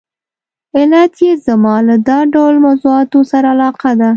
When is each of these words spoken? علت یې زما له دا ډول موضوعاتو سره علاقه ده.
علت 0.77 1.13
یې 1.25 1.31
زما 1.45 1.75
له 1.87 1.95
دا 2.07 2.19
ډول 2.33 2.55
موضوعاتو 2.65 3.19
سره 3.31 3.47
علاقه 3.53 3.91
ده. 3.99 4.09